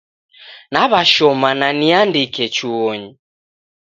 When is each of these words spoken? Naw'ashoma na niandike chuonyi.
Naw'ashoma 0.71 1.49
na 1.59 1.67
niandike 1.79 2.45
chuonyi. 2.55 3.09